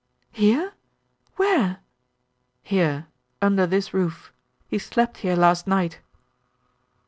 "Here? 0.31 0.73
Where? 1.35 1.81
"Here. 2.63 3.05
Under 3.39 3.67
this 3.67 3.93
roof. 3.93 4.33
He 4.67 4.79
slept 4.79 5.17
here 5.19 5.35
last 5.35 5.67
night." 5.67 5.99